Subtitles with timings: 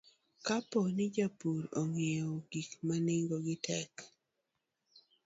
[0.45, 3.93] Kapo ni jopur ong'iewo gik ma nengogi tek,